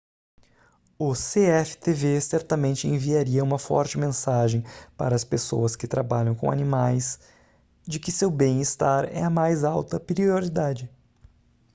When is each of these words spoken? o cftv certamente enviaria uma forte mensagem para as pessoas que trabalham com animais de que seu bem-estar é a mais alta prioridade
o 0.97 1.13
cftv 1.13 2.19
certamente 2.21 2.87
enviaria 2.87 3.43
uma 3.43 3.59
forte 3.59 3.99
mensagem 3.99 4.63
para 4.97 5.15
as 5.15 5.23
pessoas 5.23 5.75
que 5.75 5.87
trabalham 5.87 6.33
com 6.33 6.49
animais 6.49 7.19
de 7.83 7.99
que 7.99 8.11
seu 8.11 8.31
bem-estar 8.31 9.05
é 9.15 9.21
a 9.21 9.29
mais 9.29 9.63
alta 9.63 9.99
prioridade 9.99 10.89